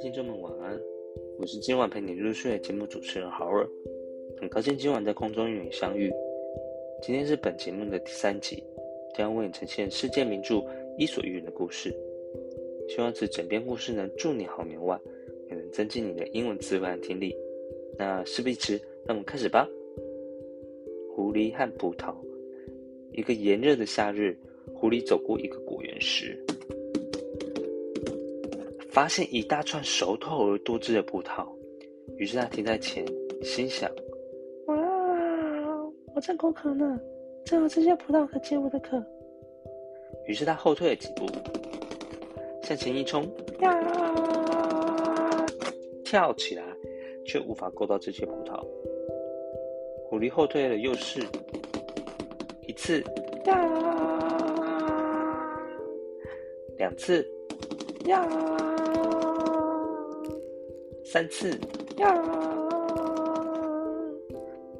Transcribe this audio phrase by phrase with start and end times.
[0.00, 0.80] 听众们，晚安！
[1.38, 3.68] 我是今晚陪你入睡的节目主持人豪尔，
[4.40, 6.10] 很高兴今晚在空中与你相遇。
[7.02, 8.64] 今天是本节目的第三集，
[9.14, 10.54] 将为你呈现世界名著
[10.96, 11.94] 《伊索寓言》的故事。
[12.88, 14.98] 希望此枕边故事能助你好眠外，
[15.50, 17.36] 也能增进你的英文词汇和听力。
[17.98, 19.68] 那事不宜迟，让我们开始吧。
[21.14, 22.14] 狐狸和葡萄。
[23.12, 24.34] 一个炎热的夏日，
[24.72, 26.42] 狐狸走过一个果园时。
[28.90, 31.46] 发现一大串熟透而多汁的葡萄，
[32.16, 33.04] 于是他停在前，
[33.40, 33.88] 心想
[34.66, 34.76] ：“哇，
[36.12, 36.98] 我正口渴呢，
[37.44, 39.00] 正好这些葡萄可解我的渴。”
[40.26, 41.24] 于是他后退了几步，
[42.62, 43.22] 向前一冲，
[43.60, 43.80] 呀，
[46.04, 46.64] 跳起来，
[47.24, 48.60] 却无法够到这些葡萄。
[50.08, 51.20] 狐狸后退了又是
[52.66, 53.00] 一次，
[53.44, 53.54] 呀，
[56.76, 57.24] 两次，
[58.06, 58.26] 呀。
[61.12, 61.50] 三次
[61.96, 62.14] 呀，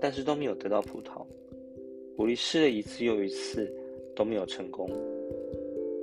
[0.00, 1.26] 但是都没有得到葡萄。
[2.16, 3.68] 狐狸试了一次又一次，
[4.14, 4.88] 都没有成功。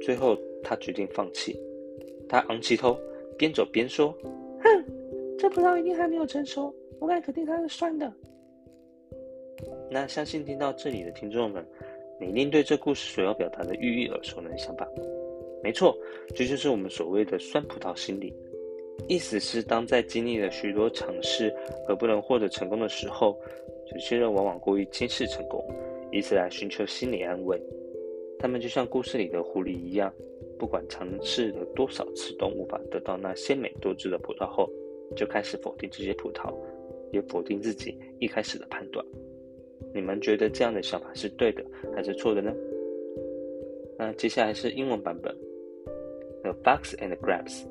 [0.01, 1.57] 最后，他决定放弃。
[2.27, 2.99] 他昂起头，
[3.37, 4.11] 边走边说
[4.59, 4.85] ：“哼，
[5.39, 8.13] 这葡萄一定还没有成熟，我敢肯定它是酸的。”
[9.89, 11.65] 那相信听到这里的听众们，
[12.19, 14.85] 你一定对这故事所要表达的寓意耳熟能详吧？
[15.63, 15.97] 没错，
[16.35, 18.35] 这就是我们所谓的酸葡萄心理。
[19.07, 21.53] 意思是，当在经历了许多尝试
[21.87, 23.39] 而不能获得成功的时候，
[23.93, 25.63] 有些人往往过于轻视成功，
[26.11, 27.61] 以此来寻求心理安慰。
[28.39, 30.13] 他们就像故事里的狐狸一样，
[30.59, 34.69] 不管尝试了多少次都无法得到那鲜美多汁的葡萄后，
[35.15, 36.53] 就开始否定这些葡萄，
[37.11, 39.05] 也否定自己一开始的判断。
[39.93, 41.63] 你们觉得这样的想法是对的
[41.95, 42.53] 还是错的呢？
[43.97, 45.33] 那接下来是英文版本
[46.43, 47.63] ：The Fox and the Grapes。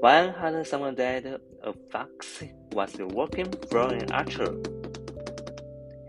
[0.00, 1.24] One had someone that
[1.62, 2.42] a fox
[2.72, 4.68] was walking through an orchard.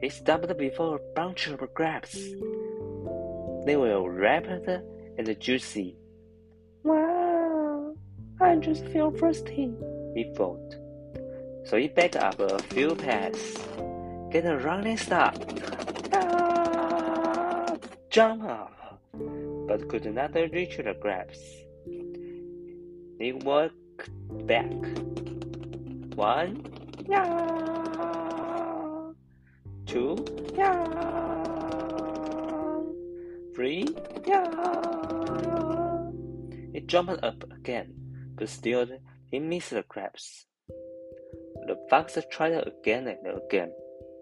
[0.01, 2.15] He stopped before a bunch of grapes.
[3.65, 5.95] They were ripe and juicy.
[6.83, 7.95] Wow,
[8.41, 9.73] I just feel thirsty,
[10.13, 10.75] he thought.
[11.63, 13.57] So he backed up a few paces,
[14.31, 15.37] get a running start,
[16.13, 17.77] ah!
[18.09, 18.99] jump up,
[19.67, 21.66] but could not reach the grapes.
[23.27, 24.07] He walked
[24.47, 24.71] back.
[26.15, 26.63] One.
[27.09, 27.27] Yeah.
[29.85, 30.15] Two.
[30.55, 30.85] Yeah.
[33.53, 33.85] Three.
[34.25, 34.47] Yeah.
[36.71, 37.93] He jumped up again,
[38.35, 38.87] but still
[39.25, 40.45] he missed the crabs.
[41.67, 43.73] The fox tried again and again,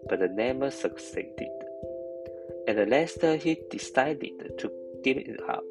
[0.08, 1.54] but never succeeded.
[2.66, 4.70] At last he decided to
[5.04, 5.62] give it up.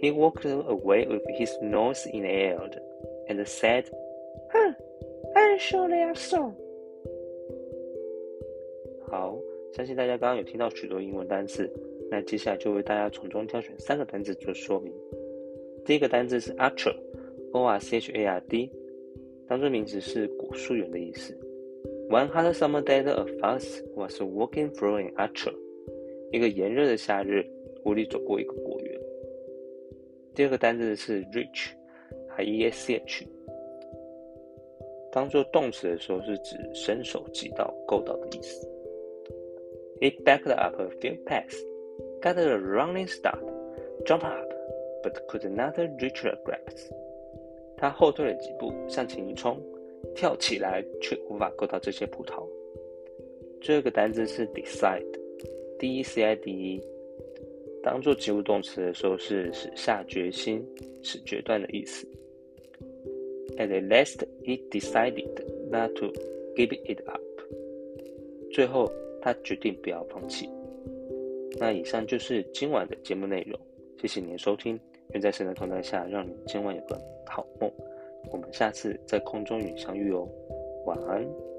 [0.00, 2.58] He walked away with his nose in the air
[3.28, 3.84] and said,
[4.52, 4.74] "Huh,
[5.34, 6.52] I'm sure they are so."
[9.08, 9.38] 好，
[9.72, 11.70] 相信大家刚刚有听到许多英文单词，
[12.10, 14.92] 那接下来就为大家从中挑选三个单词做说明。
[15.84, 18.70] 第一个单词是 orchard，o r c h a r d，
[19.48, 21.34] 当作名词是果树园的意思。
[22.10, 25.54] One hot summer day, a fox was walking through an orchard。
[26.32, 27.46] 一个炎热的夏日，
[27.82, 28.79] 狐狸走过一个果园。
[30.33, 33.27] 第二个单词是 reach，r e a c h，
[35.11, 38.65] 当做动词的时候是指伸手及到、够到的意思。
[39.99, 41.61] It backed up a few paces,
[42.21, 43.43] got a running start,
[44.05, 44.53] jump up,
[45.03, 46.89] but could not reach the grapes。
[47.75, 49.61] 他后退了几步，向前一冲，
[50.15, 52.47] 跳起来却无法够到这些葡萄。
[53.59, 56.81] 这个单词是 decide，d e c i d e。
[57.83, 60.63] 当做及物动词的时候，是使下决心、
[61.01, 62.07] 使决断的意思。
[63.57, 65.27] At last, he decided
[65.69, 66.07] not to
[66.55, 67.21] give it up.
[68.51, 68.91] 最后，
[69.21, 70.49] 他决定不要放弃。
[71.59, 73.59] 那以上就是今晚的节目内容，
[73.99, 74.79] 谢谢您的收听。
[75.13, 76.95] 愿在神的同在下，让你今晚有个
[77.25, 77.69] 好梦。
[78.31, 80.27] 我们下次在空中与你相遇哦，
[80.85, 81.50] 晚安。